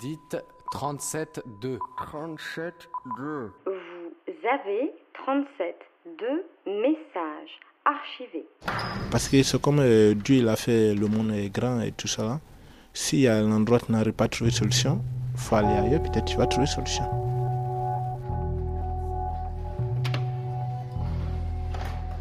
Dites 0.00 0.36
37-2. 0.72 1.78
37-2. 1.98 2.72
Vous 3.66 4.48
avez 4.48 4.92
37-2 5.26 6.42
messages 6.66 7.60
archivés. 7.84 8.46
Parce 9.10 9.28
que 9.28 9.42
c'est 9.42 9.60
comme 9.60 9.80
euh, 9.80 10.14
Dieu 10.14 10.36
il 10.36 10.48
a 10.48 10.56
fait 10.56 10.94
le 10.94 11.06
monde 11.06 11.32
est 11.32 11.50
grand 11.50 11.80
et 11.80 11.92
tout 11.92 12.08
ça. 12.08 12.22
là. 12.24 12.40
S'il 12.94 13.20
y 13.20 13.28
a 13.28 13.36
un 13.36 13.50
endroit 13.52 13.78
où 13.82 13.86
tu 13.86 13.92
n'arrives 13.92 14.12
pas 14.12 14.24
à 14.24 14.28
trouver 14.28 14.50
solution, 14.50 15.02
il 15.34 15.40
faut 15.40 15.56
aller 15.56 15.68
ailleurs, 15.68 16.02
peut-être 16.02 16.26
tu 16.26 16.36
vas 16.36 16.46
trouver 16.46 16.66
solution. 16.66 17.04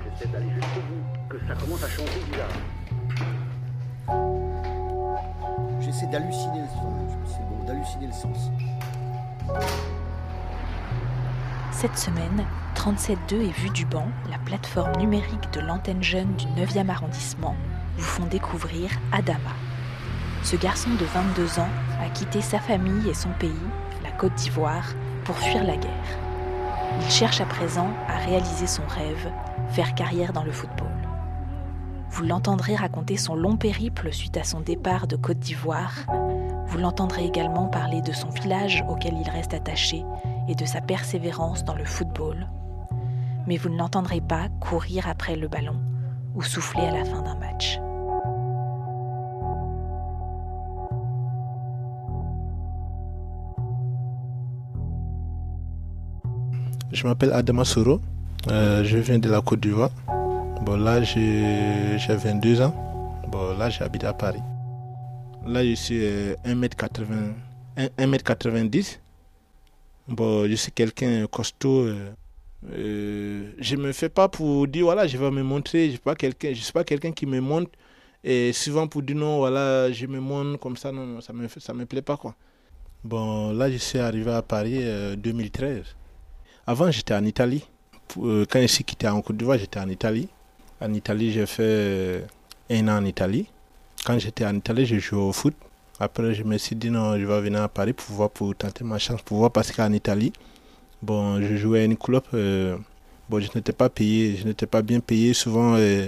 J'essaie 0.03 0.27
d'aller 0.31 0.49
jusqu'au 0.49 0.81
bout, 0.81 1.29
que 1.29 1.37
ça 1.47 1.55
commence 1.55 1.83
à 1.83 1.89
changer 1.89 2.19
bizarre. 2.29 2.49
J'essaie 5.81 6.07
d'halluciner 6.07 6.61
le 6.61 6.67
sens. 6.67 7.00
D'halluciner 7.65 8.07
le 8.07 8.13
sens. 8.13 8.51
Cette 11.71 11.97
semaine, 11.97 12.45
37.2 12.75 13.41
et 13.41 13.51
Vue 13.51 13.69
du 13.69 13.85
banc, 13.85 14.07
la 14.29 14.37
plateforme 14.39 14.95
numérique 14.97 15.51
de 15.53 15.59
l'antenne 15.59 16.01
jeune 16.01 16.33
du 16.35 16.45
9e 16.47 16.89
arrondissement, 16.89 17.55
vous 17.97 18.03
font 18.03 18.25
découvrir 18.25 18.89
Adama. 19.11 19.39
Ce 20.43 20.55
garçon 20.55 20.89
de 20.91 21.05
22 21.05 21.59
ans 21.59 21.69
a 22.01 22.09
quitté 22.09 22.41
sa 22.41 22.59
famille 22.59 23.09
et 23.09 23.13
son 23.13 23.29
pays, 23.39 23.51
la 24.03 24.11
Côte 24.11 24.33
d'Ivoire, 24.35 24.93
pour 25.23 25.37
fuir 25.37 25.63
la 25.63 25.77
guerre. 25.77 25.91
Il 26.99 27.09
cherche 27.09 27.41
à 27.41 27.45
présent 27.45 27.89
à 28.07 28.17
réaliser 28.17 28.67
son 28.67 28.83
rêve, 28.87 29.31
faire 29.69 29.93
carrière 29.95 30.33
dans 30.33 30.43
le 30.43 30.51
football. 30.51 30.91
Vous 32.09 32.23
l'entendrez 32.25 32.75
raconter 32.75 33.17
son 33.17 33.35
long 33.35 33.55
périple 33.55 34.11
suite 34.11 34.37
à 34.37 34.43
son 34.43 34.59
départ 34.59 35.07
de 35.07 35.15
Côte 35.15 35.39
d'Ivoire. 35.39 35.93
Vous 36.71 36.77
l'entendrez 36.77 37.25
également 37.25 37.67
parler 37.67 38.01
de 38.01 38.13
son 38.13 38.29
village 38.29 38.81
auquel 38.87 39.13
il 39.19 39.29
reste 39.29 39.53
attaché 39.53 40.05
et 40.47 40.55
de 40.55 40.63
sa 40.63 40.79
persévérance 40.79 41.65
dans 41.65 41.75
le 41.75 41.83
football. 41.83 42.47
Mais 43.45 43.57
vous 43.57 43.67
ne 43.67 43.77
l'entendrez 43.77 44.21
pas 44.21 44.47
courir 44.61 45.05
après 45.09 45.35
le 45.35 45.49
ballon 45.49 45.75
ou 46.33 46.41
souffler 46.41 46.83
à 46.83 46.91
la 46.91 47.03
fin 47.03 47.21
d'un 47.23 47.35
match. 47.35 47.77
Je 56.93 57.05
m'appelle 57.05 57.33
Adama 57.33 57.65
Soro. 57.65 57.99
Euh, 58.49 58.85
je 58.85 58.97
viens 58.97 59.19
de 59.19 59.29
la 59.29 59.41
Côte 59.41 59.59
d'Ivoire. 59.59 59.91
Bon, 60.61 60.77
là, 60.77 61.01
j'ai 61.03 61.97
j'ai 61.97 62.15
22 62.15 62.61
ans. 62.61 62.73
Bon, 63.29 63.57
là, 63.57 63.69
j'habite 63.69 64.05
à 64.05 64.13
Paris. 64.13 64.41
Là, 65.45 65.65
je 65.65 65.73
suis 65.73 65.99
euh, 66.05 66.35
1m80, 66.45 67.33
1m90. 67.97 68.99
Bon, 70.07 70.47
je 70.47 70.55
suis 70.55 70.71
quelqu'un 70.71 71.27
costaud. 71.27 71.85
euh, 71.85 72.11
euh, 72.71 73.51
je 73.59 73.75
me 73.75 73.91
fais 73.91 74.09
pas 74.09 74.29
pour 74.29 74.67
dire, 74.67 74.85
voilà, 74.85 75.07
je 75.07 75.17
vais 75.17 75.31
me 75.31 75.43
montrer. 75.43 75.85
Je 75.87 75.91
suis 75.91 75.99
pas 75.99 76.15
quelqu'un 76.15 76.49
je 76.53 76.61
suis 76.61 76.73
pas 76.73 76.83
quelqu'un 76.83 77.11
qui 77.11 77.25
me 77.25 77.39
montre. 77.41 77.71
Et 78.23 78.53
souvent 78.53 78.87
pour 78.87 79.01
dire 79.03 79.15
non, 79.15 79.37
voilà, 79.39 79.91
je 79.91 80.05
me 80.07 80.19
montre 80.19 80.59
comme 80.59 80.77
ça, 80.77 80.91
non, 80.91 81.05
non, 81.07 81.21
ça 81.21 81.33
me, 81.33 81.47
ça 81.47 81.73
me 81.73 81.85
plaît 81.85 82.01
pas, 82.03 82.17
quoi. 82.17 82.35
Bon, 83.03 83.51
là, 83.53 83.71
je 83.71 83.77
suis 83.77 83.99
arrivé 83.99 84.31
à 84.31 84.41
Paris 84.43 84.79
euh, 84.83 85.15
2013. 85.15 85.83
Avant, 86.67 86.91
j'étais 86.91 87.15
en 87.15 87.25
Italie. 87.25 87.63
Euh, 88.17 88.45
Quand 88.49 88.61
je 88.61 88.67
suis 88.67 88.83
quitté 88.83 89.07
en 89.07 89.21
Côte 89.21 89.37
d'Ivoire, 89.37 89.57
j'étais 89.57 89.79
en 89.79 89.89
Italie. 89.89 90.29
En 90.81 90.93
Italie, 90.93 91.31
j'ai 91.31 91.45
fait 91.47 91.63
euh, 91.63 92.21
un 92.69 92.87
an 92.89 92.97
en 93.01 93.05
Italie. 93.05 93.47
Quand 94.05 94.17
j'étais 94.17 94.45
en 94.45 94.55
Italie, 94.55 94.85
j'ai 94.85 94.99
joué 94.99 95.19
au 95.19 95.31
foot. 95.31 95.53
Après, 95.99 96.33
je 96.33 96.43
me 96.43 96.57
suis 96.57 96.75
dit 96.75 96.89
non, 96.89 97.17
je 97.19 97.25
vais 97.25 97.41
venir 97.41 97.61
à 97.61 97.69
Paris 97.69 97.93
pour 97.93 98.15
voir, 98.15 98.29
pour 98.31 98.55
tenter 98.55 98.83
ma 98.83 98.97
chance, 98.97 99.21
pour 99.21 99.37
voir 99.37 99.51
parce 99.51 99.71
qu'en 99.71 99.91
Italie, 99.93 100.33
bon, 101.01 101.39
je 101.41 101.55
jouais 101.55 101.81
à 101.81 101.83
une 101.85 101.95
club. 101.97 102.23
euh, 102.33 102.75
bon, 103.29 103.39
je 103.39 103.49
n'étais 103.53 103.73
pas 103.73 103.89
payé, 103.89 104.35
je 104.37 104.45
n'étais 104.47 104.65
pas 104.65 104.81
bien 104.81 104.99
payé. 104.99 105.33
Souvent, 105.33 105.75
euh, 105.75 106.07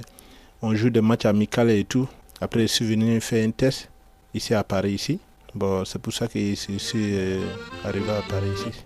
on 0.63 0.73
joue 0.73 0.89
des 0.89 1.01
matchs 1.01 1.25
amicaux 1.25 1.67
et 1.67 1.83
tout. 1.83 2.07
Après, 2.41 2.61
je 2.61 2.67
suis 2.67 2.85
venu 2.85 3.21
faire 3.21 3.47
un 3.47 3.51
test 3.51 3.89
ici 4.33 4.55
à 4.55 4.63
Paris, 4.63 4.93
ici. 4.93 5.19
Bon, 5.53 5.85
c'est 5.85 5.99
pour 6.01 6.11
ça 6.11 6.27
que 6.27 6.39
je 6.39 6.77
suis 6.79 7.15
euh, 7.15 7.45
arrivé 7.85 8.09
à 8.09 8.23
Paris 8.27 8.49
ici. 8.55 8.83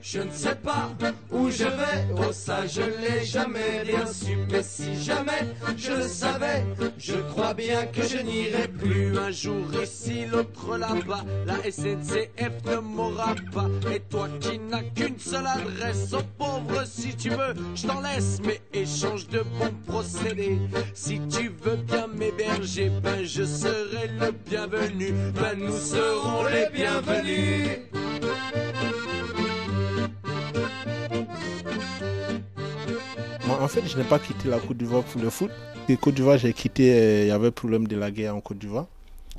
Je 0.00 0.20
ne 0.20 0.30
sais 0.30 0.54
pas 0.54 0.90
je 1.50 1.64
vais, 1.64 2.06
oh 2.16 2.32
ça 2.32 2.66
je 2.66 2.82
l'ai 2.82 3.24
jamais 3.24 3.84
bien 3.84 4.06
su, 4.06 4.36
mais 4.50 4.62
si 4.62 5.02
jamais 5.02 5.54
je 5.76 5.92
le 5.92 6.08
savais, 6.08 6.64
je 6.98 7.14
crois 7.32 7.54
bien 7.54 7.86
que 7.86 8.02
je 8.02 8.18
n'irai 8.18 8.68
plus 8.68 9.16
un 9.18 9.30
jour 9.30 9.66
ici, 9.82 10.26
l'autre 10.30 10.76
là-bas, 10.76 11.24
la 11.46 11.56
SNCF 11.70 12.64
ne 12.66 12.76
m'aura 12.76 13.34
pas, 13.52 13.68
et 13.92 14.00
toi 14.00 14.28
qui 14.40 14.58
n'as 14.58 14.82
qu'une 14.82 15.18
seule 15.18 15.46
adresse, 15.46 16.14
oh 16.14 16.22
pauvre 16.38 16.84
si 16.86 17.14
tu 17.16 17.30
veux, 17.30 17.54
je 17.74 17.86
t'en 17.86 18.00
laisse, 18.00 18.38
mais 18.44 18.60
échange 18.72 19.28
de 19.28 19.40
bons 19.40 19.74
procédés, 19.86 20.58
si 20.94 21.20
tu 21.28 21.52
veux 21.62 21.76
bien 21.76 22.06
m'héberger, 22.06 22.90
ben 23.02 23.24
je 23.24 23.44
serai 23.44 24.08
le 24.18 24.32
bienvenu, 24.32 25.12
ben 25.34 25.58
nous 25.58 25.76
serons 25.76 26.44
les 26.44 26.68
bienvenus. 26.72 27.95
En 33.66 33.68
fait, 33.68 33.84
je 33.84 33.98
n'ai 33.98 34.04
pas 34.04 34.20
quitté 34.20 34.48
la 34.48 34.60
Côte 34.60 34.76
d'Ivoire 34.76 35.02
pour 35.02 35.20
le 35.20 35.28
foot. 35.28 35.50
La 35.88 35.96
Côte 35.96 36.14
d'Ivoire, 36.14 36.38
j'ai 36.38 36.52
quitté, 36.52 36.94
euh, 36.94 37.22
il 37.22 37.28
y 37.28 37.30
avait 37.32 37.50
problème 37.50 37.88
de 37.88 37.96
la 37.96 38.12
guerre 38.12 38.36
en 38.36 38.40
Côte 38.40 38.58
d'Ivoire. 38.58 38.86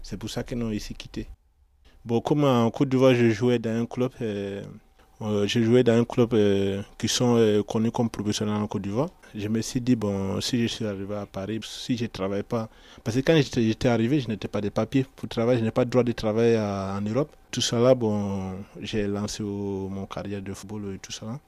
C'est 0.03 0.17
pour 0.17 0.29
ça 0.29 0.43
que 0.43 0.53
non, 0.53 0.69
ici 0.69 0.93
quitté. 0.95 1.27
Bon, 2.03 2.19
comme 2.19 2.43
en 2.43 2.69
Côte 2.69 2.89
d'Ivoire, 2.89 3.15
je 3.15 3.29
jouais 3.29 3.57
dans 3.57 3.69
un 3.69 3.85
club, 3.85 4.11
euh, 4.21 4.61
euh, 5.21 5.47
je 5.47 5.63
jouais 5.63 5.81
dans 5.81 5.93
un 5.97 6.03
club 6.03 6.35
qui 6.97 7.07
sont 7.07 7.63
connus 7.65 7.91
comme 7.91 8.09
professionnels 8.09 8.55
en 8.55 8.67
Côte 8.67 8.81
d'Ivoire. 8.81 9.07
Je 9.33 9.47
me 9.47 9.61
suis 9.61 9.79
dit, 9.79 9.95
bon, 9.95 10.41
si 10.41 10.61
je 10.63 10.67
suis 10.67 10.85
arrivé 10.85 11.15
à 11.15 11.25
Paris, 11.25 11.61
si 11.63 11.95
je 11.95 12.03
ne 12.03 12.09
travaille 12.09 12.43
pas, 12.43 12.67
parce 13.05 13.15
que 13.15 13.21
quand 13.21 13.39
j'étais 13.41 13.87
arrivé, 13.87 14.19
je 14.19 14.27
n'étais 14.27 14.49
pas 14.49 14.59
de 14.59 14.67
papier 14.67 15.05
pour 15.15 15.29
travailler, 15.29 15.59
je 15.59 15.63
n'ai 15.63 15.71
pas 15.71 15.85
le 15.85 15.89
droit 15.89 16.03
de 16.03 16.11
travailler 16.11 16.57
en 16.59 16.99
Europe. 16.99 17.33
Tout 17.49 17.61
ça 17.61 17.79
là, 17.79 17.95
bon, 17.95 18.55
j'ai 18.81 19.07
lancé 19.07 19.41
mon 19.41 20.05
carrière 20.05 20.41
de 20.41 20.53
football 20.53 20.95
et 20.95 20.99
tout 20.99 21.13
ça. 21.13 21.39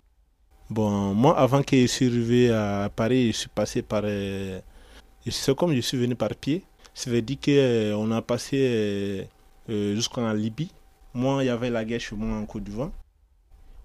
Bon, 0.69 1.13
moi, 1.15 1.37
avant 1.37 1.63
que 1.63 1.75
je 1.75 1.87
suis 1.87 2.05
arrivé 2.07 2.51
à 2.51 2.89
Paris, 2.95 3.27
je 3.31 3.37
suis 3.37 3.49
passé 3.49 3.81
par. 3.81 4.01
euh, 4.05 4.59
c'est 5.27 5.55
comme 5.55 5.73
je 5.73 5.81
suis 5.81 5.97
venu 5.97 6.15
par 6.15 6.29
pied. 6.35 6.63
Ça 6.93 7.09
veut 7.09 7.21
dire 7.21 7.37
qu'on 7.43 8.11
a 8.11 8.21
passé 8.21 8.57
euh, 8.59 9.23
euh, 9.69 9.95
jusqu'en 9.95 10.31
Libye. 10.33 10.71
Moi, 11.13 11.43
il 11.43 11.47
y 11.47 11.49
avait 11.49 11.69
la 11.71 11.83
guerre 11.85 11.99
chez 11.99 12.15
moi 12.15 12.37
en 12.37 12.45
Côte 12.45 12.63
d'Ivoire. 12.63 12.91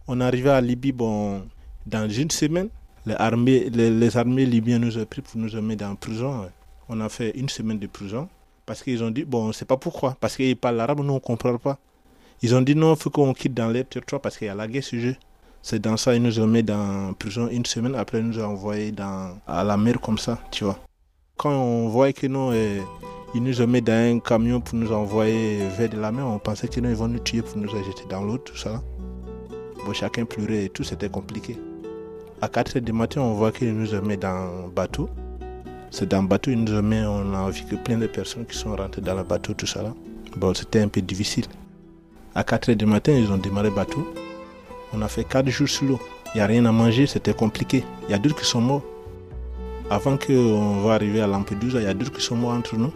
On 0.07 0.21
est 0.21 0.25
arrivé 0.25 0.51
à 0.51 0.61
Libye, 0.61 0.93
bon, 0.93 1.47
dans 1.87 2.09
une 2.09 2.31
semaine. 2.31 2.69
Les 3.07 3.15
armées, 3.15 3.71
les, 3.71 3.91
les 3.91 4.17
armées 4.17 4.47
libyennes 4.47 4.83
nous 4.85 4.99
ont 4.99 5.05
pris 5.07 5.21
pour 5.23 5.39
nous 5.41 5.61
mettre 5.63 5.85
en 5.87 5.95
prison. 5.95 6.51
On 6.89 7.01
a 7.01 7.09
fait 7.09 7.31
une 7.39 7.49
semaine 7.49 7.79
de 7.79 7.87
prison. 7.87 8.29
Parce 8.67 8.83
qu'ils 8.83 9.03
ont 9.05 9.11
dit, 9.11 9.25
bon, 9.25 9.45
on 9.45 9.49
ne 9.49 9.53
sait 9.53 9.67
pas 9.67 9.77
pourquoi. 9.77 10.17
Parce 10.21 10.37
qu'ils 10.37 10.57
parlent 10.57 10.81
arabe, 10.81 11.01
nous, 11.01 11.13
on 11.13 11.17
ne 11.17 11.21
comprend 11.21 11.57
pas. 11.59 11.79
Ils 12.43 12.55
ont 12.55 12.63
dit 12.63 12.75
non, 12.75 12.95
il 12.95 12.99
faut 13.01 13.11
qu'on 13.11 13.33
quitte 13.35 13.55
dans 13.55 13.69
l'air 13.69 13.87
territoire 13.89 14.21
parce 14.21 14.37
qu'il 14.37 14.47
y 14.47 14.51
a 14.51 14.55
la 14.55 14.67
guerre 14.69 14.85
ce 14.85 14.99
jeu. 14.99 15.17
C'est 15.67 15.79
dans 15.79 15.97
ça, 15.97 16.15
ils 16.15 16.21
nous 16.21 16.39
ont 16.41 16.47
mis 16.47 16.63
dans 16.63 17.15
prison 17.15 17.49
une 17.51 17.65
semaine, 17.65 17.95
après 17.95 18.19
ils 18.19 18.27
nous 18.27 18.39
ont 18.39 18.49
envoyé 18.49 18.93
dans, 18.93 19.39
à 19.47 19.65
la 19.65 19.79
mer 19.79 19.99
comme 19.99 20.19
ça, 20.19 20.39
tu 20.51 20.65
vois. 20.65 20.79
Quand 21.39 21.53
on 21.53 21.89
voyait 21.89 22.13
que 22.13 22.27
non, 22.27 22.51
euh, 22.53 22.81
ils 23.35 23.43
nous 23.43 23.63
ont 23.63 23.67
mis 23.67 23.81
dans 23.81 23.95
un 23.95 24.19
camion 24.19 24.61
pour 24.61 24.75
nous 24.75 24.93
envoyer 24.93 25.67
vers 25.79 25.89
de 25.89 25.99
la 25.99 26.13
mer, 26.13 26.27
on 26.27 26.39
pensait 26.39 26.69
qu'ils 26.69 26.87
vont 26.89 27.09
nous 27.09 27.19
tuer 27.19 27.41
pour 27.41 27.57
nous 27.57 27.71
jeter 27.71 28.05
dans 28.11 28.23
l'eau, 28.23 28.37
tout 28.37 28.59
ça. 28.59 28.83
Bon, 29.87 29.95
chacun 29.95 30.27
pleurait 30.27 30.67
et 30.67 30.69
tout, 30.69 30.85
c'était 30.85 31.09
compliqué. 31.09 31.57
À 32.43 32.49
4 32.49 32.77
h 32.77 32.81
du 32.81 32.93
matin, 32.93 33.23
on 33.23 33.33
voit 33.33 33.51
qu'ils 33.51 33.75
nous 33.75 33.95
ont 33.95 34.03
mis 34.03 34.19
dans 34.19 34.65
le 34.67 34.71
bateau. 34.71 35.09
C'est 35.91 36.11
dans 36.11 36.21
le 36.21 36.29
bateau, 36.29 36.51
ils 36.51 36.63
nous 36.63 36.75
ont 36.75 36.83
mis, 36.83 37.01
on 37.01 37.33
a 37.33 37.49
vu 37.49 37.65
que 37.65 37.77
plein 37.77 37.97
de 37.97 38.07
personnes 38.07 38.45
qui 38.45 38.59
sont 38.59 38.77
rentrées 38.77 39.01
dans 39.01 39.15
le 39.15 39.23
bateau, 39.23 39.55
tout 39.55 39.67
ça. 39.67 39.81
Bon, 40.37 40.53
c'était 40.53 40.83
un 40.83 40.89
peu 40.89 41.01
difficile. 41.01 41.47
À 42.35 42.45
4 42.45 42.73
h 42.73 42.75
du 42.75 42.85
matin, 42.85 43.13
ils 43.13 43.33
ont 43.33 43.39
démarré 43.39 43.71
le 43.71 43.75
bateau. 43.75 44.07
On 44.95 45.03
a 45.03 45.09
fait 45.09 45.25
4 45.25 45.49
jours 45.49 45.69
sous 45.69 45.87
l'eau. 45.87 46.01
Il 46.35 46.39
n'y 46.39 46.43
a 46.43 46.47
rien 46.47 46.65
à 46.67 46.73
manger, 46.73 47.07
c'était 47.07 47.35
compliqué. 47.35 47.85
Il 48.09 48.13
y 48.13 48.15
a 48.15 48.19
d'autres 48.19 48.37
qui 48.37 48.47
sont 48.47 48.61
morts. 48.61 48.83
Avant 49.91 50.17
qu'on 50.17 50.81
va 50.83 50.95
arriver 50.95 51.21
à 51.21 51.27
Lampedusa, 51.27 51.81
il 51.81 51.85
y 51.85 51.89
a 51.89 51.95
d'autres 51.95 52.13
qui 52.13 52.23
sont 52.23 52.37
morts 52.37 52.53
entre 52.53 52.77
nous. 52.77 52.93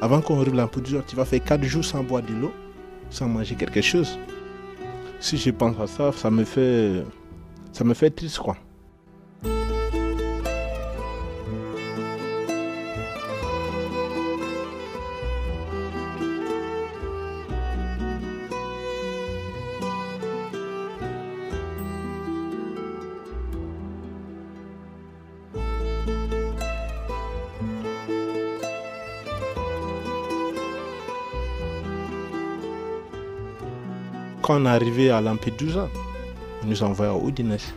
Avant 0.00 0.20
qu'on 0.20 0.40
arrive 0.40 0.54
à 0.54 0.58
Lampedusa, 0.58 1.02
tu 1.06 1.16
vas 1.16 1.24
faire 1.24 1.42
4 1.42 1.62
jours 1.64 1.84
sans 1.84 2.02
boire 2.02 2.22
de 2.22 2.34
l'eau, 2.34 2.52
sans 3.10 3.26
manger 3.26 3.54
quelque 3.54 3.80
chose. 3.80 4.18
Si 5.20 5.36
je 5.36 5.50
pense 5.50 5.80
à 5.80 5.86
ça, 5.86 6.12
ça 6.12 6.30
me 6.30 6.44
fait, 6.44 7.02
ça 7.72 7.82
me 7.82 7.94
fait 7.94 8.10
triste 8.10 8.38
quoi. 8.38 8.56
Quand 34.48 34.62
on 34.62 34.64
est 34.64 34.68
arrivé 34.70 35.10
à 35.10 35.20
Lampedusa, 35.20 35.90
ils 36.62 36.68
nous 36.70 36.82
à 36.82 37.18
Udinese. 37.22 37.74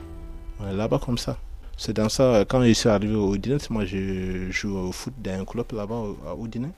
Ouais, 0.62 0.72
Là-bas 0.72 1.00
comme 1.00 1.18
ça. 1.18 1.38
C'est 1.76 1.92
dans 1.92 2.08
ça, 2.08 2.46
quand 2.48 2.64
je 2.64 2.72
suis 2.72 2.88
arrivé 2.88 3.14
au 3.14 3.36
Udinese, 3.36 3.70
moi 3.70 3.84
je 3.84 4.50
joue 4.52 4.78
au 4.78 4.94
foot 4.94 5.14
dans 5.22 5.42
un 5.42 5.44
club 5.44 5.66
là-bas 5.74 5.96
au- 5.96 6.18
à 6.26 6.34
Udinese. 6.42 6.72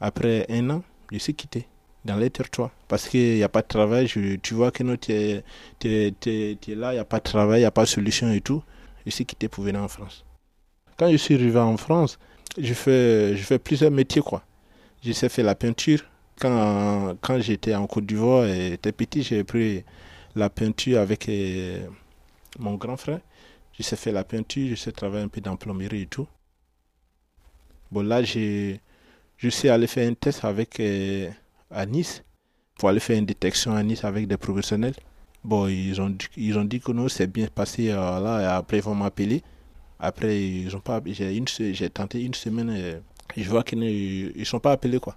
Après 0.00 0.46
un 0.48 0.70
an, 0.70 0.82
je 1.12 1.18
suis 1.18 1.34
quitté 1.34 1.66
dans 2.06 2.16
les 2.16 2.30
territoires. 2.30 2.70
Parce 2.88 3.10
qu'il 3.10 3.34
n'y 3.34 3.42
a 3.42 3.50
pas 3.50 3.60
de 3.60 3.66
travail, 3.66 4.06
je- 4.06 4.36
tu 4.36 4.54
vois 4.54 4.70
que 4.70 4.82
tu 4.96 5.12
es, 5.12 5.44
là, 6.74 6.92
il 6.92 6.94
n'y 6.94 6.98
a 6.98 7.04
pas 7.04 7.18
de 7.18 7.24
travail, 7.24 7.58
il 7.58 7.64
n'y 7.64 7.66
a 7.66 7.70
pas 7.70 7.82
de 7.84 7.88
solution 7.88 8.32
et 8.32 8.40
tout. 8.40 8.62
Je 9.04 9.10
suis 9.10 9.26
quitté 9.26 9.48
pour 9.48 9.64
venir 9.64 9.82
en 9.82 9.88
France. 9.88 10.24
Quand 10.96 11.10
je 11.12 11.18
suis 11.18 11.34
arrivé 11.34 11.58
en 11.58 11.76
France, 11.76 12.18
je 12.58 12.72
fais, 12.72 13.36
je 13.36 13.42
fais 13.42 13.58
plusieurs 13.58 13.90
métiers 13.90 14.22
quoi. 14.22 14.42
J'ai 15.02 15.12
fait 15.28 15.42
la 15.42 15.54
peinture. 15.54 16.00
Quand, 16.38 17.16
quand 17.20 17.40
j'étais 17.40 17.74
en 17.74 17.86
Côte 17.86 18.06
d'Ivoire 18.06 18.46
et 18.46 18.70
j'étais 18.70 18.92
petit, 18.92 19.22
j'ai 19.22 19.44
pris 19.44 19.84
la 20.34 20.50
peinture 20.50 20.98
avec 21.00 21.28
euh, 21.28 21.86
mon 22.58 22.74
grand 22.74 22.96
frère. 22.96 23.20
Je 23.72 23.82
sais 23.82 23.96
faire 23.96 24.14
la 24.14 24.24
peinture, 24.24 24.68
je 24.70 24.74
sais 24.74 24.92
travailler 24.92 25.24
un 25.24 25.28
peu 25.28 25.40
dans 25.40 25.56
plomberie 25.56 26.02
et 26.02 26.06
tout. 26.06 26.26
Bon, 27.90 28.02
là, 28.02 28.22
je 28.22 28.78
sais 29.50 29.68
aller 29.68 29.86
faire 29.86 30.10
un 30.10 30.14
test 30.14 30.44
avec, 30.44 30.80
euh, 30.80 31.30
à 31.70 31.86
Nice, 31.86 32.24
pour 32.76 32.88
aller 32.88 33.00
faire 33.00 33.18
une 33.18 33.26
détection 33.26 33.74
à 33.74 33.82
Nice 33.82 34.04
avec 34.04 34.26
des 34.26 34.36
professionnels. 34.36 34.94
Bon, 35.44 35.68
ils 35.68 36.00
ont, 36.00 36.16
ils 36.36 36.58
ont 36.58 36.64
dit 36.64 36.80
que 36.80 36.92
non, 36.92 37.08
c'est 37.08 37.26
bien 37.26 37.46
passé 37.48 37.90
euh, 37.90 38.20
là, 38.20 38.42
et 38.42 38.46
après 38.46 38.78
ils 38.78 38.82
vont 38.82 38.94
m'appeler. 38.94 39.42
Après, 39.98 40.42
ils 40.42 40.74
ont 40.74 40.80
pas, 40.80 41.00
j'ai, 41.06 41.44
j'ai 41.74 41.90
tenté 41.90 42.22
une 42.22 42.34
semaine, 42.34 42.70
et 43.36 43.42
je 43.42 43.48
vois 43.48 43.62
qu'ils 43.62 43.78
ne 44.36 44.44
sont 44.44 44.58
pas 44.58 44.72
appelés, 44.72 44.98
quoi. 44.98 45.16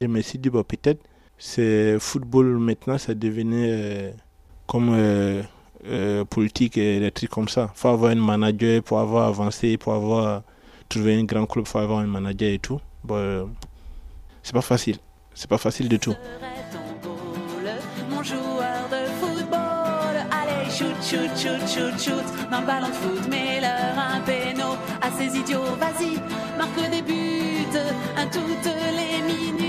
Je 0.00 0.06
me 0.06 0.20
suis 0.20 0.38
dit, 0.38 0.50
bon, 0.50 0.62
peut-être, 0.62 1.02
c'est 1.38 1.98
football 1.98 2.58
maintenant, 2.58 2.98
c'est 2.98 3.18
devenu 3.18 3.64
euh, 3.68 4.10
comme 4.66 4.90
euh, 4.92 5.42
euh, 5.86 6.24
politique 6.24 6.76
et 6.78 7.00
des 7.00 7.10
trucs 7.10 7.30
comme 7.30 7.48
ça. 7.48 7.70
Il 7.74 7.78
faut 7.78 7.88
avoir 7.88 8.10
un 8.10 8.16
manager 8.16 8.82
pour 8.82 8.98
avoir 9.00 9.28
avancé, 9.28 9.76
pour 9.76 9.94
avoir 9.94 10.42
trouvé 10.88 11.18
un 11.18 11.24
grand 11.24 11.46
club, 11.46 11.64
il 11.66 11.70
faut 11.70 11.78
avoir 11.78 12.00
un 12.00 12.06
manager 12.06 12.48
et 12.50 12.58
tout. 12.58 12.80
Bon, 13.02 13.16
euh, 13.16 13.44
c'est 14.42 14.54
pas 14.54 14.62
facile. 14.62 14.96
C'est 15.34 15.48
pas 15.48 15.58
facile 15.58 15.88
du 15.88 15.98
tout. 15.98 16.14
shoot, 20.70 20.96
shoot, 21.02 21.30
shoot, 21.36 21.68
shoot, 21.68 22.00
shoot. 22.00 22.24
Le 22.50 22.66
ballon 22.66 22.88
de 22.88 22.92
foot, 22.94 23.28
mets-leur 23.28 23.96
un 23.96 24.20
péno. 24.20 24.76
À 25.00 25.10
ces 25.16 25.36
idiots, 25.38 25.76
vas-y, 25.78 26.16
marque 26.58 26.90
des 26.90 27.02
buts. 27.02 27.78
Un 28.16 28.26
toutes 28.26 28.64
les 28.64 29.22
minutes. 29.22 29.63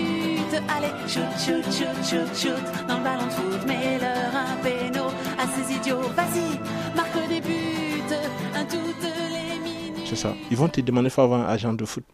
Allez, 0.69 0.87
shoot, 1.07 1.23
shoot, 1.37 1.63
shoot, 1.65 1.95
shoot, 2.03 2.35
shoot. 2.35 2.87
Dans 2.87 2.97
le 2.97 3.03
ballon 3.03 3.25
de 3.25 3.31
foot, 3.31 3.67
mets-leur 3.67 4.35
un 4.35 4.55
péno. 4.63 5.05
À 5.37 5.47
ces 5.47 5.75
idiots, 5.75 6.01
vas-y, 6.15 6.57
marque 6.95 7.27
des 7.27 7.41
buts. 7.41 8.15
Un 8.55 8.63
toutes 8.65 9.03
les 9.03 9.59
minutes. 9.59 10.05
C'est 10.05 10.15
ça. 10.15 10.33
Ils 10.49 10.57
vont 10.57 10.69
te 10.69 10.79
demander, 10.81 11.09
faut 11.09 11.21
avoir 11.21 11.41
un 11.41 11.51
agent 11.51 11.73
de 11.73 11.83
foot. 11.85 12.05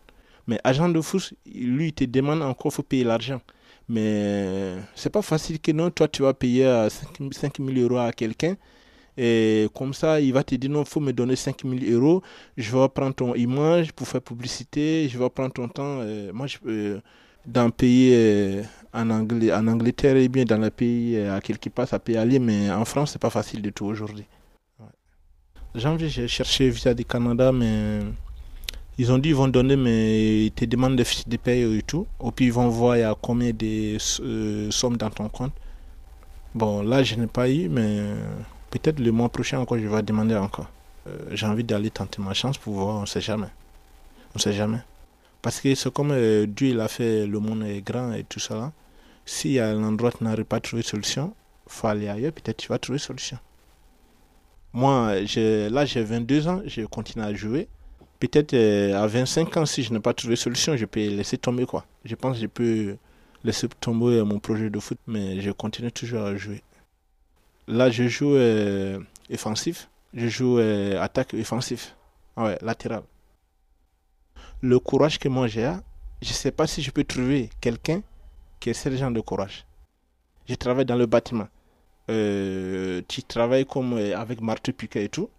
Mais 0.48 0.60
agent 0.64 0.90
de 0.90 1.02
foot, 1.02 1.34
lui, 1.46 1.88
il 1.90 1.94
te 1.94 2.04
demande 2.06 2.42
encore, 2.42 2.74
faut 2.74 2.84
payer 2.84 3.04
l'argent. 3.04 3.42
Mais 3.88 4.76
c'est 4.96 5.10
pas 5.10 5.22
facile 5.22 5.60
que 5.60 5.72
non, 5.72 5.92
toi, 5.92 6.08
tu 6.08 6.24
vas 6.24 6.34
payer 6.34 6.66
euh, 6.66 6.90
5 6.90 7.58
000 7.60 7.80
euros 7.80 7.98
à 8.00 8.12
quelqu'un. 8.12 8.56
Et 9.18 9.68
comme 9.76 9.94
ça, 9.94 10.20
il 10.22 10.34
va 10.34 10.44
te 10.44 10.56
dire, 10.56 10.70
non, 10.70 10.82
il 10.82 10.88
faut 10.88 11.00
me 11.00 11.12
donner 11.14 11.36
5 11.36 11.64
000 11.64 11.76
euros. 11.92 12.24
Je 12.58 12.76
vais 12.76 12.90
prendre 12.90 13.14
ton 13.14 13.36
image 13.36 13.92
pour 13.94 14.08
faire 14.08 14.22
publicité. 14.22 15.08
Je 15.10 15.20
vais 15.20 15.30
prendre 15.30 15.54
ton 15.54 15.68
temps. 15.68 16.00
Euh, 16.02 16.32
moi, 16.34 16.48
je 16.48 16.58
peux, 16.58 17.02
dans 17.46 17.62
un 17.62 17.70
pays 17.70 18.12
euh, 18.14 18.64
en, 18.94 19.10
Angleterre, 19.10 20.16
et 20.18 20.28
bien 20.28 20.46
dans 20.46 20.58
le 20.58 20.70
pays 20.70 21.18
euh, 21.18 21.36
à 21.36 21.42
quelque 21.42 21.70
part, 21.70 21.88
ça 21.88 22.00
peut 22.00 22.18
aller. 22.18 22.40
Mais 22.40 22.72
en 22.72 22.86
France, 22.86 23.12
c'est 23.12 23.22
pas 23.22 23.30
facile 23.30 23.62
du 23.62 23.72
tout 23.74 23.86
aujourd'hui. 23.86 24.26
Janvier, 25.74 26.10
j'ai 26.10 26.28
cherché 26.28 26.70
visa 26.70 26.94
du 26.94 27.06
Canada, 27.06 27.52
mais 27.54 28.00
ils 28.98 29.12
ont 29.12 29.18
dit 29.18 29.30
ils 29.30 29.36
vont 29.36 29.48
donner, 29.48 29.78
mais 29.78 30.46
ils 30.46 30.52
te 30.52 30.66
demandent 30.66 30.98
de 30.98 31.38
paye 31.38 31.78
et 31.78 31.82
tout. 31.82 32.06
Et 32.26 32.32
puis 32.32 32.46
ils 32.46 32.54
vont 32.54 32.68
voir 32.68 32.98
il 32.98 33.02
y 33.02 33.04
a 33.04 33.16
combien 33.20 33.52
de 33.52 33.98
euh, 34.22 34.72
sommes 34.72 34.98
dans 34.98 35.10
ton 35.10 35.30
compte. 35.30 35.54
Bon, 36.54 36.82
là, 36.82 37.02
je 37.02 37.16
n'ai 37.16 37.28
pas 37.28 37.50
eu, 37.50 37.70
mais 37.70 38.02
peut-être 38.70 39.00
le 39.00 39.12
mois 39.12 39.30
prochain 39.30 39.60
encore, 39.60 39.78
je 39.78 39.88
vais 39.88 40.04
demander 40.04 40.36
encore. 40.36 40.68
Euh, 41.08 41.18
j'ai 41.32 41.46
envie 41.46 41.64
d'aller 41.64 41.90
tenter 41.90 42.22
ma 42.22 42.34
chance 42.34 42.58
pour 42.58 42.74
voir, 42.74 42.98
on 42.98 43.02
ne 43.02 43.06
sait 43.06 43.22
jamais. 43.22 43.50
On 44.34 44.38
ne 44.38 44.40
sait 44.40 44.54
jamais. 44.54 44.80
Parce 45.42 45.60
que 45.62 45.74
c'est 45.76 45.94
comme 45.94 46.12
euh, 46.12 46.46
Dieu, 46.48 46.70
il 46.70 46.80
a 46.80 46.88
fait 46.88 47.26
le 47.28 47.40
monde 47.40 47.64
est 47.64 47.82
grand 47.82 48.14
et 48.14 48.24
tout 48.24 48.40
ça. 48.40 48.72
S'il 49.26 49.52
y 49.54 49.60
a 49.60 49.70
un 49.70 49.84
endroit 49.84 50.12
qui 50.12 50.24
n'arrive 50.24 50.46
pas 50.46 50.58
à 50.58 50.60
trouver 50.62 50.84
solution, 50.84 51.34
il 51.68 51.72
faut 51.74 51.88
aller 51.88 52.10
ailleurs, 52.10 52.34
peut-être 52.34 52.58
tu 52.58 52.68
vas 52.70 52.80
trouver 52.80 53.00
solution. 53.00 53.38
Moi, 54.74 55.26
j'ai- 55.26 55.70
là, 55.70 55.86
j'ai 55.86 56.04
22 56.04 56.48
ans, 56.48 56.62
je 56.66 56.82
continue 56.84 57.24
à 57.26 57.34
jouer. 57.34 57.68
Peut-être 58.20 58.54
euh, 58.54 58.96
à 58.96 59.08
25 59.08 59.58
ans, 59.58 59.66
si 59.66 59.84
je 59.84 59.92
n'ai 59.94 60.00
pas 60.00 60.14
trouvé 60.14 60.36
solution, 60.36 60.78
je 60.78 60.86
peux 60.86 61.00
laisser 61.08 61.38
tomber. 61.38 61.66
quoi. 61.66 61.86
Je 62.06 62.16
pense 62.16 62.38
que 62.38 62.42
je 62.44 62.48
peux 62.48 62.98
laisser 63.44 63.68
tomber 63.80 64.18
euh, 64.20 64.26
mon 64.26 64.40
projet 64.40 64.70
de 64.70 64.80
foot, 64.80 65.00
mais 65.08 65.42
je 65.42 65.52
continue 65.52 65.92
toujours 65.92 66.22
à 66.24 66.36
jouer. 66.38 66.62
Là, 67.68 67.90
je 67.90 68.08
joue 68.08 68.36
euh, 68.36 69.00
offensif, 69.32 69.90
je 70.14 70.28
joue 70.28 70.58
attaque 71.00 71.34
offensif, 71.34 71.96
Ah 72.36 72.46
ouais, 72.46 72.58
latéral. 72.62 73.04
Le 74.62 74.80
courage 74.80 75.18
que 75.20 75.28
moi 75.28 75.48
j'ai, 75.48 75.72
je 76.22 76.30
ne 76.30 76.34
sais 76.34 76.52
pas 76.52 76.68
si 76.68 76.82
je 76.82 76.92
peux 76.92 77.04
trouver 77.04 77.50
quelqu'un 77.60 78.02
qui 78.60 78.70
ait 78.70 78.74
ce 78.74 78.96
genre 78.96 79.12
de 79.12 79.22
courage. 79.22 79.66
Je 80.48 80.56
travaille 80.56 80.86
dans 80.86 80.96
le 80.96 81.06
bâtiment 81.06 81.48
euh, 82.10 83.02
tu 83.08 83.24
travailles 83.24 83.66
comme 83.66 83.94
euh, 83.94 84.18
avec 84.18 84.42
marteau 84.42 84.74
piquet 84.74 85.06
et 85.06 85.10
tout. 85.10 85.30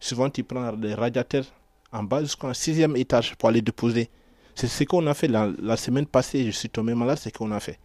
Souvent, 0.00 0.28
tu 0.28 0.44
prends 0.44 0.72
des 0.72 0.94
radiateurs 0.94 1.46
en 1.92 2.02
bas 2.02 2.20
jusqu'au 2.22 2.52
sixième 2.52 2.96
étage 2.96 3.34
pour 3.36 3.48
aller 3.48 3.62
déposer. 3.62 4.10
C'est 4.54 4.66
ce 4.68 4.84
qu'on 4.84 5.06
a 5.06 5.14
fait 5.14 5.28
la, 5.28 5.50
la 5.58 5.76
semaine 5.76 6.06
passée. 6.06 6.44
Je 6.44 6.50
suis 6.50 6.68
tombé 6.68 6.94
malade, 6.94 7.18
c'est 7.18 7.32
ce 7.32 7.38
qu'on 7.38 7.50
a 7.52 7.60
fait. 7.60 7.78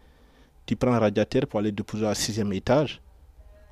Tu 0.66 0.76
prends 0.76 0.92
un 0.92 0.98
radiateur 0.98 1.46
pour 1.46 1.60
aller 1.60 1.72
déposer 1.72 2.06
au 2.06 2.14
sixième 2.14 2.52
étage. 2.52 3.00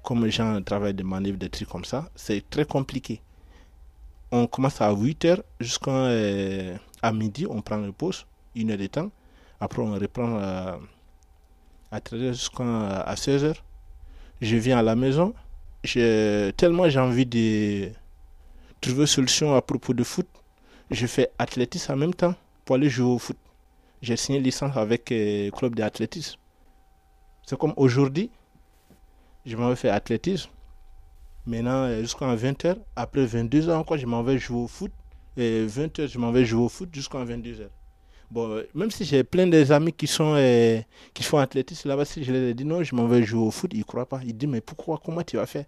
Comme 0.02 0.24
les 0.24 0.30
gens 0.30 0.60
travaillent 0.62 0.94
des 0.94 1.02
manœuvres, 1.04 1.36
des 1.36 1.50
trucs 1.50 1.68
comme 1.68 1.84
ça, 1.84 2.10
c'est 2.14 2.48
très 2.48 2.64
compliqué. 2.64 3.20
On 4.32 4.46
commence 4.46 4.80
à 4.80 4.92
8 4.92 5.24
heures 5.24 5.42
jusqu'à 5.58 5.90
euh, 5.90 6.76
midi, 7.12 7.46
on 7.48 7.62
prend 7.62 7.78
le 7.78 7.92
pause, 7.92 8.26
une 8.54 8.70
heure 8.70 8.78
de 8.78 8.86
temps. 8.86 9.10
Après, 9.60 9.82
on 9.82 9.92
reprend 9.92 10.38
euh, 10.38 10.76
à 11.90 12.00
13 12.00 12.22
heures 12.22 12.32
jusqu'à 12.34 13.14
16 13.16 13.44
heures 13.44 13.64
je 14.40 14.56
viens 14.56 14.78
à 14.78 14.82
la 14.82 14.96
maison, 14.96 15.34
tellement 15.82 16.88
j'ai 16.88 16.98
envie 16.98 17.26
de 17.26 17.90
trouver 18.80 19.02
une 19.02 19.06
solution 19.06 19.54
à 19.54 19.62
propos 19.62 19.92
de 19.94 20.02
foot. 20.02 20.26
Je 20.90 21.06
fais 21.06 21.30
athlétisme 21.38 21.92
en 21.92 21.96
même 21.96 22.14
temps 22.14 22.34
pour 22.64 22.76
aller 22.76 22.88
jouer 22.88 23.10
au 23.12 23.18
foot. 23.18 23.36
J'ai 24.02 24.16
signé 24.16 24.38
une 24.38 24.44
licence 24.44 24.76
avec 24.76 25.10
le 25.10 25.50
club 25.50 25.74
d'athlétisme. 25.74 26.38
C'est 27.46 27.58
comme 27.58 27.74
aujourd'hui, 27.76 28.30
je 29.44 29.56
m'en 29.56 29.68
vais 29.68 29.76
faire 29.76 29.94
athlétisme. 29.94 30.50
Maintenant, 31.50 31.82
euh, 31.82 32.02
jusqu'à 32.02 32.32
20h, 32.36 32.76
après 32.94 33.26
22h 33.26 33.72
encore, 33.72 33.98
je 33.98 34.06
m'en 34.06 34.22
vais 34.22 34.38
jouer 34.38 34.60
au 34.60 34.68
foot. 34.68 34.92
Et 35.36 35.66
20h, 35.66 36.06
je 36.06 36.16
m'en 36.16 36.30
vais 36.30 36.44
jouer 36.44 36.62
au 36.62 36.68
foot 36.68 36.88
jusqu'à 36.92 37.24
22h. 37.24 37.66
Bon, 38.30 38.48
euh, 38.50 38.68
même 38.72 38.92
si 38.92 39.04
j'ai 39.04 39.24
plein 39.24 39.48
des 39.48 39.72
amis 39.72 39.92
qui 39.92 40.06
sont 40.06 40.34
euh, 40.36 40.80
qui 41.12 41.24
font 41.24 41.38
athlétisme 41.38 41.88
là-bas, 41.88 42.04
si 42.04 42.22
je 42.22 42.30
leur 42.30 42.42
ai 42.42 42.54
dit 42.54 42.64
non, 42.64 42.84
je 42.84 42.94
m'en 42.94 43.08
vais 43.08 43.24
jouer 43.24 43.40
au 43.40 43.50
foot, 43.50 43.72
ils 43.74 43.80
ne 43.80 43.82
croient 43.82 44.08
pas. 44.08 44.20
Ils 44.24 44.36
disent 44.36 44.48
mais 44.48 44.60
pourquoi, 44.60 45.00
comment 45.04 45.22
tu 45.24 45.38
vas 45.38 45.46
faire? 45.46 45.64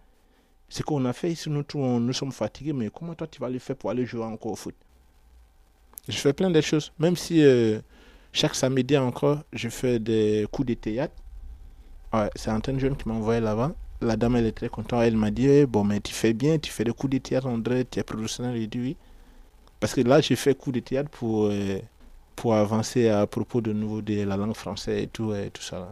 Ce 0.69 0.85
qu'on 0.85 1.05
a 1.05 1.12
fait 1.12 1.33
ici, 1.33 1.51
nous, 1.51 1.65
nous 1.75 2.12
sommes 2.12 2.31
fatigués, 2.31 2.73
mais 2.73 2.89
comment 2.89 3.15
toi 3.17 3.27
tu 3.27 3.41
vas 3.41 3.51
le 3.51 3.59
faire 3.59 3.75
pour 3.75 3.91
aller 3.91 4.07
jouer 4.07 4.23
encore 4.23 4.53
au 4.53 4.57
foot? 4.57 4.77
Je 6.09 6.17
fais 6.17 6.33
plein 6.33 6.51
de 6.51 6.61
choses. 6.61 6.93
Même 7.01 7.17
si 7.17 7.43
euh, 7.43 7.81
chaque 8.33 8.55
samedi 8.55 8.97
encore, 8.97 9.41
je 9.53 9.69
fais 9.69 9.99
des 9.99 10.47
coups 10.53 10.69
de 10.69 10.75
théâtre. 10.75 11.15
Ouais, 12.12 12.31
c'est 12.37 12.53
Antenne 12.53 12.79
Jeune 12.79 12.97
qui 12.97 13.09
m'a 13.09 13.15
envoyé 13.15 13.41
là-bas. 13.41 13.73
La 14.03 14.17
dame, 14.17 14.37
elle 14.37 14.47
est 14.47 14.53
très 14.53 14.69
contente. 14.69 15.01
Elle 15.03 15.17
m'a 15.17 15.31
dit 15.31 15.47
Eh, 15.49 15.67
Bon, 15.67 15.85
mais 15.85 16.01
tu 16.01 16.13
fais 16.13 16.33
bien, 16.33 16.59
tu 16.59 16.71
fais 16.71 16.85
des 16.85 16.93
coups 16.93 17.13
de 17.13 17.19
théâtre, 17.19 17.47
André, 17.47 17.87
tu 17.91 17.99
es 17.99 18.03
professionnel. 18.03 18.57
J'ai 18.73 18.81
oui. 18.81 18.97
Parce 19.81 19.95
que 19.95 20.01
là, 20.03 20.21
j'ai 20.21 20.37
fait 20.37 20.55
coups 20.55 20.75
de 20.75 20.81
théâtre 20.81 21.11
pour. 21.11 21.47
euh, 21.47 21.79
pour 22.35 22.55
avancer 22.55 23.09
à 23.09 23.27
propos 23.27 23.61
de 23.61 23.73
nouveau 23.73 24.01
de 24.03 24.25
la 24.25 24.37
langue 24.37 24.55
française 24.57 25.03
et 25.03 25.07
tout, 25.07 25.35
et 25.35 25.51
tout 25.51 25.63
ça. 25.63 25.87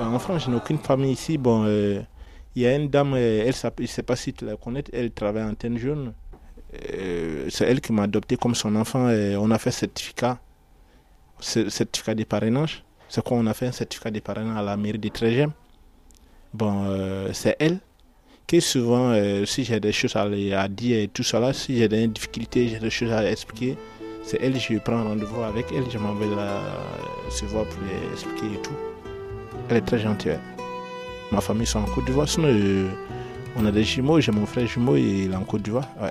En 0.00 0.18
France, 0.18 0.44
je 0.44 0.50
n'ai 0.50 0.56
aucune 0.56 0.78
famille 0.78 1.12
ici. 1.12 1.36
Bon, 1.36 1.64
euh, 1.66 2.00
Il 2.56 2.62
y 2.62 2.66
a 2.66 2.74
une 2.74 2.88
dame, 2.88 3.14
euh, 3.14 3.44
elle 3.46 3.54
je 3.54 3.82
ne 3.82 3.86
sais 3.86 4.02
pas 4.02 4.16
si 4.16 4.32
tu 4.32 4.44
la 4.44 4.56
connais, 4.56 4.82
elle 4.92 5.10
travaille 5.12 5.44
en 5.44 5.50
antenne 5.50 5.78
jaune. 5.78 6.12
Euh, 6.92 7.46
c'est 7.48 7.64
elle 7.66 7.80
qui 7.80 7.92
m'a 7.92 8.04
adopté 8.04 8.36
comme 8.36 8.54
son 8.54 8.74
enfant. 8.76 9.08
et 9.10 9.36
on 9.36 9.50
a 9.50 9.58
fait 9.58 9.70
certificat, 9.70 10.38
ce- 11.38 11.68
certificat 11.68 12.14
de 12.14 12.24
parrainage. 12.24 12.84
C'est 13.08 13.22
quoi 13.22 13.36
On 13.36 13.46
a 13.46 13.54
fait 13.54 13.66
un 13.66 13.72
certificat 13.72 14.10
de 14.10 14.20
parrainage 14.20 14.56
à 14.58 14.62
la 14.62 14.76
mairie 14.76 14.98
de 14.98 15.08
Trégem. 15.08 15.52
Bon, 16.52 16.74
c'est 17.32 17.56
elle 17.60 17.78
qui 18.46 18.60
souvent, 18.60 19.14
si 19.46 19.62
j'ai 19.64 19.78
des 19.78 19.92
choses 19.92 20.16
à, 20.16 20.68
dire 20.68 20.98
et 20.98 21.08
tout 21.08 21.22
cela, 21.22 21.52
si 21.52 21.76
j'ai 21.76 21.88
des 21.88 22.08
difficultés, 22.08 22.66
j'ai 22.68 22.80
des 22.80 22.90
choses 22.90 23.12
à 23.12 23.30
expliquer, 23.30 23.76
c'est 24.24 24.38
elle, 24.42 24.58
je 24.58 24.78
prends 24.78 25.04
rendez-vous 25.04 25.42
avec 25.42 25.66
elle, 25.72 25.88
je 25.90 25.98
m'en 25.98 26.14
vais 26.14 26.26
la 26.34 26.60
se 27.30 27.44
voir 27.44 27.64
pour 27.66 27.78
expliquer 28.12 28.46
et 28.56 28.62
tout. 28.62 28.74
Elle 29.70 29.76
est 29.76 29.82
très 29.82 30.00
gentille. 30.00 30.36
Ma 31.30 31.40
famille 31.40 31.66
sont 31.66 31.78
en 31.78 31.84
Côte 31.84 32.04
d'Ivoire, 32.04 32.28
sinon 32.28 32.48
euh, 32.48 32.88
on 33.56 33.64
a 33.64 33.70
des 33.70 33.84
jumeaux, 33.84 34.18
j'ai 34.20 34.32
mon 34.32 34.44
frère 34.44 34.66
jumeau 34.66 34.96
et 34.96 35.26
il 35.26 35.32
est 35.32 35.36
en 35.36 35.44
Côte 35.44 35.62
d'Ivoire. 35.62 35.88
Ouais. 36.02 36.10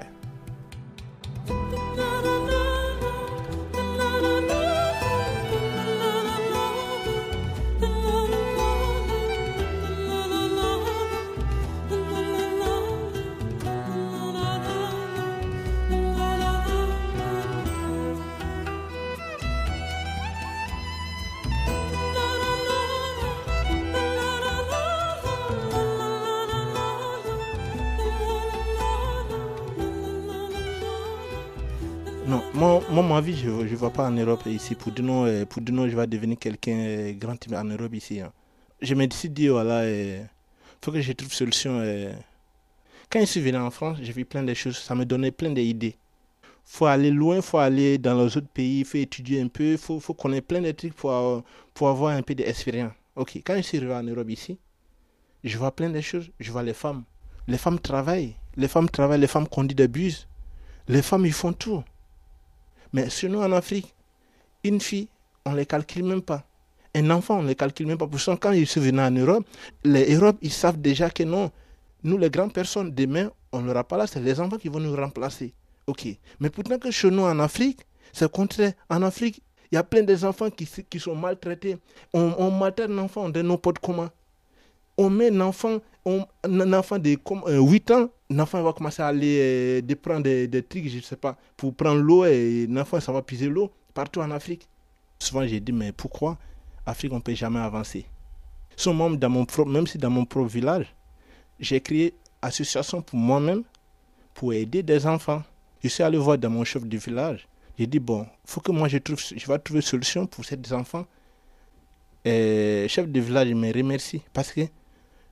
Moi, 32.59 32.81
moi, 32.89 33.03
ma 33.03 33.21
vie, 33.21 33.35
je 33.37 33.49
ne 33.49 33.63
vais 33.63 33.89
pas 33.89 34.07
en 34.07 34.11
Europe 34.11 34.45
ici. 34.45 34.75
Pour 34.75 34.91
dire 34.91 35.03
non, 35.05 35.25
euh, 35.25 35.45
pour 35.45 35.61
dire 35.61 35.73
non, 35.73 35.87
je 35.89 35.95
vais 35.95 36.07
devenir 36.07 36.37
quelqu'un 36.37 36.77
euh, 36.77 37.13
grand 37.13 37.37
en 37.53 37.63
Europe 37.63 37.93
ici. 37.93 38.19
hein. 38.21 38.31
Je 38.81 38.95
me 38.95 39.07
suis 39.09 39.29
dit, 39.29 39.47
voilà, 39.47 39.89
il 39.89 40.27
faut 40.81 40.91
que 40.91 41.01
je 41.01 41.11
trouve 41.13 41.31
solution. 41.33 41.79
euh. 41.81 42.13
Quand 43.09 43.19
je 43.21 43.25
suis 43.25 43.41
venu 43.41 43.57
en 43.57 43.71
France, 43.71 43.97
j'ai 44.01 44.13
vu 44.13 44.25
plein 44.25 44.43
de 44.43 44.53
choses. 44.53 44.77
Ça 44.77 44.95
me 44.95 45.05
donnait 45.05 45.31
plein 45.31 45.51
d'idées. 45.51 45.95
faut 46.65 46.85
aller 46.87 47.11
loin, 47.11 47.37
il 47.37 47.41
faut 47.41 47.57
aller 47.59 47.97
dans 47.97 48.15
les 48.23 48.37
autres 48.37 48.47
pays, 48.53 48.79
il 48.81 48.85
faut 48.85 48.97
étudier 48.99 49.41
un 49.41 49.47
peu, 49.49 49.73
il 49.73 49.77
faut, 49.77 49.99
faut 49.99 50.13
connaître 50.13 50.47
plein 50.47 50.61
de 50.61 50.71
trucs 50.71 50.93
pour, 50.95 51.11
avoir- 51.13 51.43
pour 51.73 51.89
avoir 51.89 52.15
un 52.17 52.21
peu 52.23 52.35
d'expérience. 52.35 52.93
Ok, 53.15 53.37
quand 53.45 53.55
je 53.57 53.61
suis 53.63 53.77
arrivé 53.79 53.93
en 53.95 54.03
Europe 54.03 54.29
ici, 54.29 54.59
je 55.43 55.57
vois 55.57 55.71
plein 55.75 55.89
de 55.89 56.01
choses. 56.01 56.31
Je 56.39 56.51
vois 56.51 56.63
les 56.63 56.73
femmes. 56.73 57.03
Les 57.47 57.57
femmes 57.57 57.79
travaillent. 57.79 58.35
Les 58.57 58.67
femmes 58.67 58.89
travaillent, 58.89 59.19
les 59.21 59.27
femmes 59.27 59.47
conduisent 59.47 59.75
des 59.77 59.87
bus. 59.87 60.27
Les 60.87 61.01
femmes, 61.01 61.25
ils 61.25 61.33
font 61.33 61.53
tout. 61.53 61.83
Mais 62.93 63.09
chez 63.09 63.29
nous 63.29 63.39
en 63.39 63.51
Afrique, 63.51 63.93
une 64.63 64.79
fille, 64.81 65.07
on 65.45 65.51
ne 65.51 65.57
les 65.57 65.65
calcule 65.65 66.03
même 66.03 66.21
pas. 66.21 66.43
Un 66.95 67.09
enfant, 67.11 67.39
on 67.39 67.43
ne 67.43 67.47
les 67.47 67.55
calcule 67.55 67.87
même 67.87 67.97
pas. 67.97 68.07
Pour 68.07 68.19
ça, 68.19 68.35
quand 68.39 68.51
ils 68.51 68.67
sont 68.67 68.81
venus 68.81 69.01
en 69.01 69.11
Europe, 69.11 69.45
les 69.83 70.15
Europes, 70.15 70.37
ils 70.41 70.51
savent 70.51 70.79
déjà 70.81 71.09
que 71.09 71.23
non, 71.23 71.51
nous, 72.03 72.17
les 72.17 72.29
grandes 72.29 72.53
personnes, 72.53 72.91
demain, 72.91 73.31
on 73.51 73.61
n'aura 73.61 73.83
pas 73.83 73.97
là, 73.97 74.07
c'est 74.07 74.19
les 74.19 74.39
enfants 74.39 74.57
qui 74.57 74.69
vont 74.69 74.79
nous 74.79 74.95
remplacer. 74.95 75.53
Ok. 75.87 76.07
Mais 76.39 76.49
pourtant 76.49 76.77
que 76.77 76.91
chez 76.91 77.09
nous 77.09 77.23
en 77.23 77.39
Afrique, 77.39 77.81
c'est 78.13 78.25
le 78.25 78.29
contraire. 78.29 78.73
En 78.89 79.01
Afrique, 79.03 79.41
il 79.71 79.75
y 79.75 79.77
a 79.77 79.83
plein 79.83 80.03
d'enfants 80.03 80.49
qui, 80.49 80.67
qui 80.89 80.99
sont 80.99 81.15
maltraités. 81.15 81.77
On, 82.13 82.33
on 82.37 82.51
maltraite 82.51 82.89
un 82.89 82.97
enfant 82.99 83.29
de 83.29 83.41
n'importe 83.41 83.79
comment. 83.79 84.09
On 85.01 85.09
met 85.09 85.29
un 85.31 85.39
enfant, 85.41 85.77
on- 86.03 86.25
un 86.43 86.73
enfant 86.73 86.99
de 86.99 87.15
comme, 87.15 87.41
euh, 87.47 87.59
8 87.61 87.89
ans, 87.91 88.09
l'enfant 88.29 88.61
va 88.61 88.73
commencer 88.73 89.01
à 89.01 89.07
aller 89.07 89.37
euh, 89.39 89.81
de 89.81 89.93
prendre 89.95 90.23
des, 90.23 90.45
des 90.47 90.61
trucs, 90.61 90.89
je 90.89 90.97
ne 90.97 91.01
sais 91.01 91.15
pas, 91.15 91.37
pour 91.55 91.73
prendre 91.73 92.01
l'eau 92.01 92.25
et 92.25 92.67
l'enfant, 92.67 92.99
ça 92.99 93.13
va 93.13 93.21
puiser 93.21 93.47
l'eau 93.47 93.71
partout 93.93 94.19
en 94.19 94.29
Afrique. 94.31 94.67
Souvent, 95.19 95.47
j'ai 95.47 95.61
dit, 95.61 95.71
mais 95.71 95.93
pourquoi 95.93 96.37
Afrique, 96.85 97.13
on 97.13 97.17
ne 97.17 97.21
peut 97.21 97.33
jamais 97.33 97.59
avancer? 97.59 98.05
Dans 98.85 98.93
mon 99.29 99.45
propre, 99.45 99.71
même 99.71 99.87
si 99.87 99.97
dans 99.97 100.09
mon 100.09 100.25
propre 100.25 100.49
village, 100.49 100.93
j'ai 101.59 101.79
créé 101.81 102.13
association 102.41 103.01
pour 103.01 103.17
moi-même 103.19 103.63
pour 104.33 104.53
aider 104.53 104.83
des 104.83 105.05
enfants. 105.05 105.43
Je 105.83 105.87
suis 105.89 106.03
allé 106.03 106.17
voir 106.17 106.37
dans 106.37 106.49
mon 106.49 106.63
chef 106.65 106.83
du 106.85 106.97
village. 106.97 107.47
J'ai 107.77 107.87
dit, 107.87 107.99
bon, 107.99 108.25
faut 108.45 108.59
que 108.61 108.71
moi 108.71 108.87
je 108.89 108.97
trouve, 108.97 109.19
je 109.19 109.45
vais 109.47 109.59
trouver 109.59 109.79
une 109.79 109.85
solution 109.85 110.25
pour 110.27 110.43
ces 110.45 110.57
enfants. 110.73 111.05
Et 112.25 112.85
chef 112.89 113.07
du 113.07 113.21
village 113.21 113.47
il 113.47 113.55
me 113.55 113.71
remercie 113.73 114.21
parce 114.33 114.51
que 114.51 114.61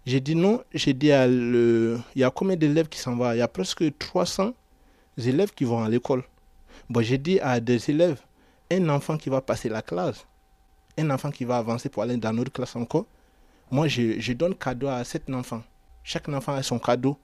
j'ai 0.07 0.21
dit 0.21 0.35
non, 0.35 0.63
j'ai 0.73 0.93
dit 0.93 1.11
à 1.11 1.27
le, 1.27 1.99
il 2.15 2.21
y 2.21 2.23
a 2.23 2.31
combien 2.31 2.55
d'élèves 2.55 2.87
qui 2.87 2.97
s'en 2.97 3.17
vont? 3.17 3.29
Il 3.33 3.39
y 3.39 3.41
a 3.41 3.47
presque 3.49 3.83
300 3.97 4.53
élèves 5.17 5.51
qui 5.53 5.65
vont 5.65 5.83
à 5.83 5.89
l'école. 5.89 6.23
Bon, 6.89 7.01
j'ai 7.01 7.17
dit 7.17 7.41
à 7.41 7.59
des 7.59 7.89
élèves, 7.89 8.21
un 8.71 8.87
enfant 8.87 9.17
qui 9.17 9.29
va 9.29 9.41
passer 9.41 9.67
la 9.67 9.81
classe, 9.81 10.25
un 10.97 11.09
enfant 11.09 11.29
qui 11.29 11.43
va 11.43 11.57
avancer 11.57 11.89
pour 11.89 12.03
aller 12.03 12.15
dans 12.15 12.31
notre 12.31 12.53
classe 12.53 12.77
encore, 12.77 13.05
moi 13.69 13.89
je, 13.89 14.17
je 14.17 14.31
donne 14.31 14.55
cadeau 14.55 14.87
à 14.87 15.03
cet 15.03 15.29
enfant. 15.29 15.61
Chaque 16.05 16.29
enfant 16.29 16.53
a 16.53 16.63
son 16.63 16.79
cadeau. 16.79 17.17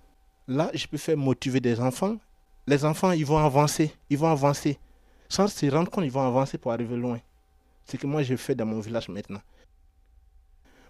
Là, 0.45 0.69
je 0.73 0.85
peux 0.85 0.97
faire 0.97 1.15
motiver 1.15 1.61
des 1.61 1.79
enfants. 1.79 2.17
Les 2.67 2.83
enfants, 2.83 3.13
ils 3.13 3.25
vont 3.25 3.37
avancer, 3.37 3.93
ils 4.09 4.17
vont 4.17 4.29
avancer. 4.29 4.77
Sans 5.29 5.47
se 5.47 5.65
rendre 5.67 5.89
compte, 5.89 6.03
ils 6.03 6.11
vont 6.11 6.27
avancer 6.27 6.57
pour 6.57 6.73
arriver 6.73 6.97
loin. 6.97 7.21
C'est 7.85 7.95
ce 7.95 8.01
que 8.01 8.07
moi 8.07 8.23
je 8.23 8.35
fais 8.35 8.55
dans 8.55 8.65
mon 8.65 8.81
village 8.81 9.07
maintenant. 9.07 9.41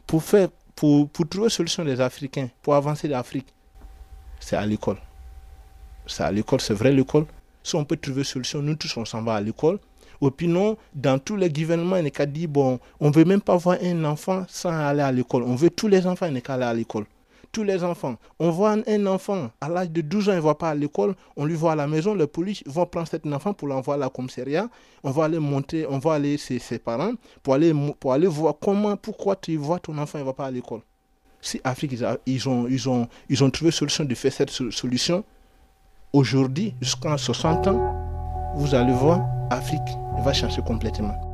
Pour, 0.07 0.23
faire, 0.23 0.49
pour, 0.75 1.09
pour 1.09 1.27
trouver 1.27 1.49
solution 1.49 1.83
des 1.83 1.99
Africains, 2.01 2.49
pour 2.61 2.75
avancer 2.75 3.07
l'Afrique, 3.07 3.47
c'est 4.39 4.55
à 4.55 4.65
l'école. 4.65 4.97
C'est 6.05 6.23
à 6.23 6.31
l'école, 6.31 6.61
c'est 6.61 6.73
vrai 6.73 6.91
l'école. 6.91 7.25
Si 7.63 7.75
on 7.75 7.85
peut 7.85 7.95
trouver 7.95 8.23
solution, 8.23 8.61
nous 8.61 8.75
tous 8.75 8.97
on 8.97 9.05
s'en 9.05 9.21
va 9.21 9.35
à 9.35 9.41
l'école. 9.41 9.79
Ou 10.19 10.29
puis 10.31 10.47
non, 10.47 10.77
dans 10.93 11.19
tous 11.19 11.35
les 11.35 11.49
gouvernements, 11.49 11.97
il 11.97 12.05
a 12.05 12.09
qu'à 12.09 12.25
dire, 12.25 12.47
bon, 12.47 12.79
on 12.99 13.09
ne 13.09 13.13
veut 13.13 13.25
même 13.25 13.41
pas 13.41 13.55
voir 13.57 13.77
un 13.81 14.03
enfant 14.05 14.45
sans 14.47 14.71
aller 14.71 15.01
à 15.01 15.11
l'école. 15.11 15.43
On 15.43 15.55
veut 15.55 15.69
tous 15.69 15.87
les 15.87 16.05
enfants, 16.07 16.27
il 16.27 16.41
qu'à 16.41 16.53
aller 16.53 16.63
à 16.63 16.73
l'école. 16.73 17.05
Tous 17.53 17.63
les 17.63 17.83
enfants. 17.83 18.15
On 18.39 18.49
voit 18.49 18.71
un- 18.87 19.05
enfant 19.05 19.51
à 19.61 19.69
l'âge 19.69 19.91
de 19.91 20.01
12 20.01 20.27
ans, 20.27 20.31
il 20.33 20.37
ne 20.37 20.41
va 20.41 20.55
pas 20.55 20.71
à 20.71 20.75
l'école. 20.75 21.13
On 21.37 21.45
lui 21.45 21.53
voit 21.55 21.73
à 21.73 21.75
la 21.75 21.85
maison, 21.87 22.15
les 22.15 22.25
police 22.27 22.63
vont 22.65 22.85
prendre 22.87 23.07
cet 23.07 23.25
enfant 23.27 23.53
pour 23.53 23.67
l'envoyer 23.67 24.01
à 24.01 24.05
la 24.05 24.09
commissariat. 24.09 24.67
On 25.03 25.11
va 25.11 25.25
aller 25.25 25.37
monter, 25.39 25.85
on 25.87 25.99
va 25.99 26.13
aller 26.15 26.37
chez 26.39 26.57
ses 26.59 26.79
parents 26.79 27.11
pour 27.43 27.53
aller, 27.53 27.71
pour 27.99 28.11
aller 28.11 28.25
voir 28.27 28.55
comment, 28.59 28.97
pourquoi 28.97 29.35
tu 29.35 29.55
vois 29.55 29.77
ton 29.79 29.95
enfant, 29.99 30.17
il 30.17 30.21
ne 30.21 30.25
va 30.25 30.33
pas 30.33 30.47
à 30.47 30.51
l'école. 30.51 30.81
Si 31.41 31.61
Afrique, 31.63 31.93
ils, 32.25 32.49
ont, 32.49 32.65
ils, 32.67 32.89
ont, 32.89 33.07
ils 33.29 33.43
ont 33.43 33.49
trouvé 33.51 33.69
solution 33.69 34.03
de 34.03 34.15
faire 34.15 34.33
cette 34.33 34.49
so- 34.49 34.71
solution, 34.71 35.23
aujourd'hui, 36.11 36.73
jusqu'à 36.81 37.17
60 37.17 37.67
ans, 37.67 38.53
vous 38.55 38.73
allez 38.73 38.93
voir, 38.93 39.21
Afrique 39.51 39.81
va 40.23 40.33
changer 40.33 40.61
complètement. 40.65 41.32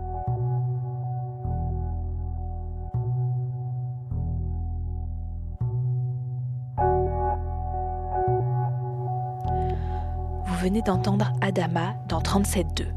Venez 10.60 10.82
d'entendre 10.82 11.32
Adama 11.40 11.96
dans 12.10 12.20
37.2, 12.20 12.88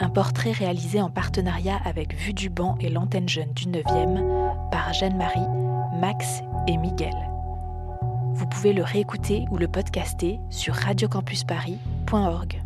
un 0.00 0.10
portrait 0.10 0.52
réalisé 0.52 1.00
en 1.00 1.08
partenariat 1.08 1.80
avec 1.86 2.14
Vue 2.14 2.34
du 2.34 2.50
Banc 2.50 2.76
et 2.78 2.90
l'antenne 2.90 3.28
jeune 3.28 3.52
du 3.52 3.64
9e 3.64 4.70
par 4.70 4.92
Jeanne-Marie, 4.92 5.48
Max 5.98 6.42
et 6.68 6.76
Miguel. 6.76 7.16
Vous 8.34 8.46
pouvez 8.46 8.74
le 8.74 8.82
réécouter 8.82 9.46
ou 9.50 9.56
le 9.56 9.66
podcaster 9.66 10.40
sur 10.50 10.74
radiocampusparis.org. 10.74 12.62